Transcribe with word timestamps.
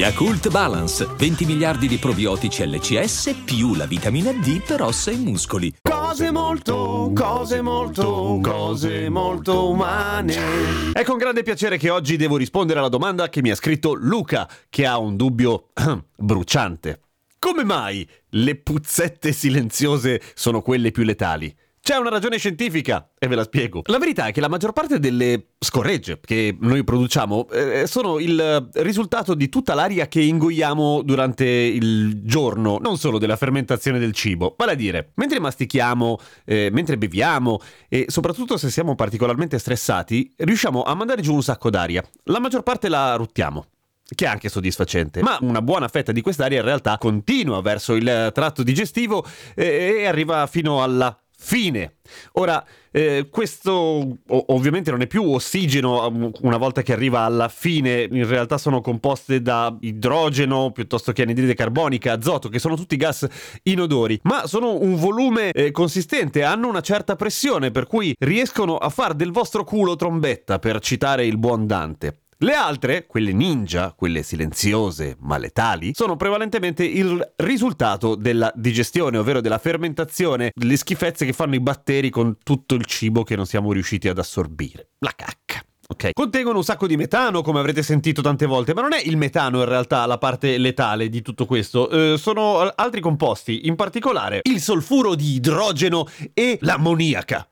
Yakult 0.00 0.48
Balance, 0.48 1.06
20 1.14 1.44
miliardi 1.44 1.86
di 1.86 1.98
probiotici 1.98 2.66
LCS 2.66 3.42
più 3.44 3.74
la 3.74 3.84
vitamina 3.84 4.32
D 4.32 4.62
per 4.62 4.80
ossa 4.80 5.10
e 5.10 5.16
muscoli. 5.16 5.74
Cose 5.82 6.30
molto, 6.30 7.12
cose 7.14 7.60
molto, 7.60 8.38
cose 8.42 9.10
molto 9.10 9.68
umane. 9.68 10.92
È 10.94 11.04
con 11.04 11.18
grande 11.18 11.42
piacere 11.42 11.76
che 11.76 11.90
oggi 11.90 12.16
devo 12.16 12.38
rispondere 12.38 12.78
alla 12.78 12.88
domanda 12.88 13.28
che 13.28 13.42
mi 13.42 13.50
ha 13.50 13.54
scritto 13.54 13.92
Luca, 13.92 14.48
che 14.70 14.86
ha 14.86 14.96
un 14.96 15.16
dubbio 15.16 15.66
bruciante. 16.16 17.00
Come 17.38 17.64
mai 17.64 18.08
le 18.30 18.56
puzzette 18.56 19.32
silenziose 19.32 20.22
sono 20.32 20.62
quelle 20.62 20.92
più 20.92 21.02
letali? 21.02 21.54
C'è 21.90 21.96
una 21.96 22.10
ragione 22.10 22.38
scientifica 22.38 23.10
e 23.18 23.26
ve 23.26 23.34
la 23.34 23.42
spiego. 23.42 23.82
La 23.86 23.98
verità 23.98 24.26
è 24.26 24.32
che 24.32 24.40
la 24.40 24.46
maggior 24.46 24.72
parte 24.72 25.00
delle 25.00 25.54
scorregge 25.58 26.20
che 26.24 26.56
noi 26.60 26.84
produciamo 26.84 27.48
eh, 27.50 27.88
sono 27.88 28.20
il 28.20 28.68
risultato 28.74 29.34
di 29.34 29.48
tutta 29.48 29.74
l'aria 29.74 30.06
che 30.06 30.20
ingoiamo 30.20 31.02
durante 31.02 31.44
il 31.44 32.22
giorno, 32.22 32.78
non 32.80 32.96
solo 32.96 33.18
della 33.18 33.34
fermentazione 33.34 33.98
del 33.98 34.12
cibo. 34.12 34.54
Vale 34.56 34.70
a 34.70 34.74
dire, 34.76 35.10
mentre 35.16 35.40
mastichiamo, 35.40 36.18
eh, 36.44 36.68
mentre 36.70 36.96
beviamo 36.96 37.58
e 37.88 38.04
soprattutto 38.06 38.56
se 38.56 38.70
siamo 38.70 38.94
particolarmente 38.94 39.58
stressati, 39.58 40.32
riusciamo 40.36 40.84
a 40.84 40.94
mandare 40.94 41.22
giù 41.22 41.34
un 41.34 41.42
sacco 41.42 41.70
d'aria. 41.70 42.04
La 42.26 42.38
maggior 42.38 42.62
parte 42.62 42.88
la 42.88 43.16
ruttiamo 43.16 43.66
che 44.14 44.24
è 44.24 44.28
anche 44.28 44.48
soddisfacente, 44.48 45.22
ma 45.22 45.38
una 45.40 45.62
buona 45.62 45.88
fetta 45.88 46.12
di 46.12 46.20
quest'aria 46.20 46.58
in 46.58 46.64
realtà 46.64 46.98
continua 46.98 47.60
verso 47.62 47.94
il 47.94 48.30
tratto 48.32 48.62
digestivo 48.62 49.24
e, 49.54 49.98
e 49.98 50.06
arriva 50.06 50.46
fino 50.46 50.82
alla 50.82 51.19
Fine. 51.42 51.94
Ora, 52.32 52.62
eh, 52.92 53.28
questo 53.30 54.18
ovviamente 54.28 54.90
non 54.90 55.00
è 55.00 55.06
più 55.06 55.24
ossigeno 55.24 56.06
um, 56.06 56.30
una 56.42 56.58
volta 56.58 56.82
che 56.82 56.92
arriva 56.92 57.20
alla 57.20 57.48
fine, 57.48 58.06
in 58.10 58.28
realtà 58.28 58.58
sono 58.58 58.82
composte 58.82 59.40
da 59.40 59.74
idrogeno 59.80 60.70
piuttosto 60.70 61.12
che 61.12 61.22
anidride 61.22 61.54
carbonica, 61.54 62.12
azoto, 62.12 62.50
che 62.50 62.58
sono 62.58 62.76
tutti 62.76 62.96
gas 62.96 63.26
inodori, 63.62 64.20
ma 64.24 64.46
sono 64.46 64.78
un 64.78 64.96
volume 64.96 65.50
eh, 65.52 65.70
consistente, 65.70 66.44
hanno 66.44 66.68
una 66.68 66.82
certa 66.82 67.16
pressione, 67.16 67.70
per 67.70 67.86
cui 67.86 68.14
riescono 68.18 68.76
a 68.76 68.90
far 68.90 69.14
del 69.14 69.32
vostro 69.32 69.64
culo 69.64 69.96
trombetta, 69.96 70.58
per 70.58 70.78
citare 70.80 71.24
il 71.24 71.38
buon 71.38 71.66
Dante. 71.66 72.18
Le 72.42 72.54
altre, 72.54 73.04
quelle 73.06 73.34
ninja, 73.34 73.92
quelle 73.94 74.22
silenziose 74.22 75.14
ma 75.20 75.36
letali, 75.36 75.90
sono 75.92 76.16
prevalentemente 76.16 76.84
il 76.84 77.34
risultato 77.36 78.14
della 78.14 78.50
digestione, 78.54 79.18
ovvero 79.18 79.42
della 79.42 79.58
fermentazione, 79.58 80.50
delle 80.54 80.78
schifezze 80.78 81.26
che 81.26 81.34
fanno 81.34 81.56
i 81.56 81.60
batteri 81.60 82.08
con 82.08 82.38
tutto 82.42 82.76
il 82.76 82.86
cibo 82.86 83.24
che 83.24 83.36
non 83.36 83.44
siamo 83.44 83.72
riusciti 83.72 84.08
ad 84.08 84.16
assorbire. 84.16 84.88
La 85.00 85.12
cacca. 85.14 85.62
Ok. 85.88 86.12
Contengono 86.14 86.56
un 86.56 86.64
sacco 86.64 86.86
di 86.86 86.96
metano, 86.96 87.42
come 87.42 87.58
avrete 87.58 87.82
sentito 87.82 88.22
tante 88.22 88.46
volte, 88.46 88.72
ma 88.72 88.80
non 88.80 88.94
è 88.94 89.02
il 89.04 89.18
metano 89.18 89.58
in 89.58 89.68
realtà 89.68 90.06
la 90.06 90.16
parte 90.16 90.56
letale 90.56 91.10
di 91.10 91.20
tutto 91.20 91.44
questo. 91.44 91.90
Eh, 91.90 92.16
sono 92.16 92.60
altri 92.74 93.02
composti, 93.02 93.66
in 93.66 93.76
particolare 93.76 94.40
il 94.44 94.62
solfuro 94.62 95.14
di 95.14 95.34
idrogeno 95.34 96.06
e 96.32 96.56
l'ammoniaca. 96.62 97.46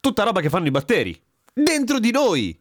Tutta 0.00 0.22
roba 0.22 0.40
che 0.40 0.48
fanno 0.48 0.68
i 0.68 0.70
batteri. 0.70 1.20
Dentro 1.52 1.98
di 1.98 2.10
noi! 2.10 2.59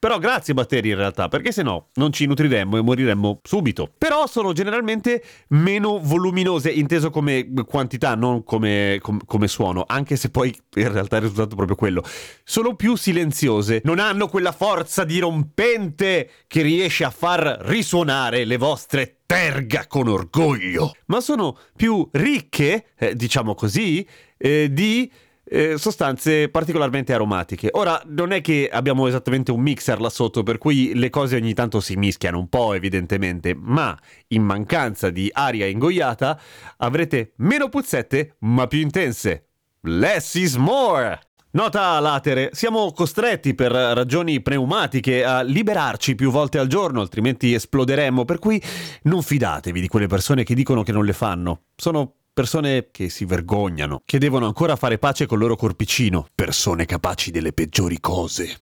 Però 0.00 0.18
grazie 0.18 0.54
batteri 0.54 0.90
in 0.90 0.94
realtà, 0.94 1.26
perché 1.26 1.50
se 1.50 1.64
no 1.64 1.88
non 1.94 2.12
ci 2.12 2.26
nutriremmo 2.26 2.76
e 2.76 2.82
moriremmo 2.82 3.40
subito. 3.42 3.92
Però 3.98 4.28
sono 4.28 4.52
generalmente 4.52 5.24
meno 5.48 5.98
voluminose, 6.00 6.70
inteso 6.70 7.10
come 7.10 7.48
quantità, 7.66 8.14
non 8.14 8.44
come, 8.44 8.98
com- 9.02 9.20
come 9.26 9.48
suono, 9.48 9.82
anche 9.84 10.14
se 10.14 10.30
poi 10.30 10.56
in 10.76 10.92
realtà 10.92 11.16
è 11.16 11.20
risultato 11.20 11.56
proprio 11.56 11.74
quello. 11.74 12.04
Sono 12.44 12.76
più 12.76 12.94
silenziose, 12.94 13.80
non 13.82 13.98
hanno 13.98 14.28
quella 14.28 14.52
forza 14.52 15.02
dirompente 15.02 16.30
che 16.46 16.62
riesce 16.62 17.02
a 17.02 17.10
far 17.10 17.58
risuonare 17.62 18.44
le 18.44 18.56
vostre 18.56 19.18
terga 19.26 19.88
con 19.88 20.06
orgoglio, 20.06 20.94
ma 21.06 21.20
sono 21.20 21.58
più 21.76 22.08
ricche, 22.12 22.86
eh, 22.96 23.16
diciamo 23.16 23.54
così, 23.54 24.06
eh, 24.38 24.72
di 24.72 25.10
eh, 25.50 25.78
sostanze 25.78 26.48
particolarmente 26.48 27.12
aromatiche. 27.12 27.68
Ora, 27.72 28.00
non 28.06 28.32
è 28.32 28.40
che 28.40 28.68
abbiamo 28.70 29.06
esattamente 29.06 29.50
un 29.50 29.60
mixer 29.60 30.00
là 30.00 30.10
sotto, 30.10 30.42
per 30.42 30.58
cui 30.58 30.94
le 30.94 31.10
cose 31.10 31.36
ogni 31.36 31.54
tanto 31.54 31.80
si 31.80 31.96
mischiano 31.96 32.38
un 32.38 32.48
po', 32.48 32.74
evidentemente, 32.74 33.54
ma 33.54 33.96
in 34.28 34.42
mancanza 34.42 35.10
di 35.10 35.30
aria 35.32 35.66
ingoiata 35.66 36.40
avrete 36.78 37.32
meno 37.36 37.68
puzzette, 37.68 38.36
ma 38.40 38.66
più 38.66 38.80
intense. 38.80 39.48
Less 39.82 40.34
is 40.34 40.56
more! 40.56 41.20
Nota 41.50 41.98
latere, 41.98 42.50
siamo 42.52 42.92
costretti 42.92 43.54
per 43.54 43.72
ragioni 43.72 44.42
pneumatiche 44.42 45.24
a 45.24 45.40
liberarci 45.40 46.14
più 46.14 46.30
volte 46.30 46.58
al 46.58 46.66
giorno, 46.66 47.00
altrimenti 47.00 47.54
esploderemmo, 47.54 48.26
per 48.26 48.38
cui 48.38 48.62
non 49.04 49.22
fidatevi 49.22 49.80
di 49.80 49.88
quelle 49.88 50.08
persone 50.08 50.44
che 50.44 50.54
dicono 50.54 50.82
che 50.82 50.92
non 50.92 51.06
le 51.06 51.14
fanno. 51.14 51.62
Sono 51.74 52.17
persone 52.38 52.90
che 52.92 53.08
si 53.08 53.24
vergognano, 53.24 54.02
che 54.04 54.20
devono 54.20 54.46
ancora 54.46 54.76
fare 54.76 54.98
pace 54.98 55.26
col 55.26 55.40
loro 55.40 55.56
corpicino, 55.56 56.28
persone 56.32 56.84
capaci 56.84 57.32
delle 57.32 57.52
peggiori 57.52 57.98
cose. 57.98 58.60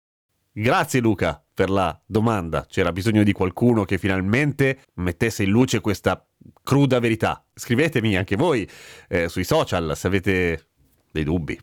Grazie 0.52 1.00
Luca 1.00 1.44
per 1.52 1.72
la 1.72 2.00
domanda. 2.06 2.68
C'era 2.70 2.92
bisogno 2.92 3.24
di 3.24 3.32
qualcuno 3.32 3.84
che 3.84 3.98
finalmente 3.98 4.84
mettesse 4.98 5.42
in 5.42 5.50
luce 5.50 5.82
questa 5.82 6.24
cruda 6.62 7.00
verità. 7.00 7.44
Scrivetemi 7.52 8.16
anche 8.16 8.36
voi 8.36 8.70
eh, 9.10 9.28
sui 9.28 9.44
social 9.44 9.98
se 9.98 10.06
avete 10.06 10.68
dei 11.10 11.24
dubbi. 11.24 11.60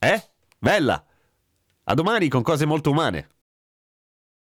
Eh? 0.00 0.24
Bella! 0.58 1.06
A 1.84 1.94
domani 1.94 2.26
con 2.26 2.42
cose 2.42 2.66
molto 2.66 2.90
umane. 2.90 3.28